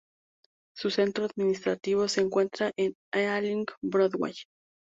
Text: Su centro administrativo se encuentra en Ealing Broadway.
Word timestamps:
Su 0.75 0.89
centro 0.89 1.25
administrativo 1.25 2.07
se 2.07 2.21
encuentra 2.21 2.71
en 2.75 2.95
Ealing 3.13 3.67
Broadway. 3.83 4.33